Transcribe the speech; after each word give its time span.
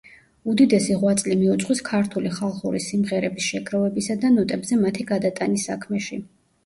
უდიდესი 0.51 0.95
ღვაწლი 1.01 1.35
მიუძღვის 1.41 1.83
ქართული 1.89 2.31
ხალხური 2.39 2.81
სიმღერების 2.85 3.51
შეგროვებისა 3.51 4.17
და 4.25 4.33
ნოტებზე 4.39 4.79
მათი 4.87 5.07
გადატანის 5.13 5.69
საქმეში. 5.71 6.19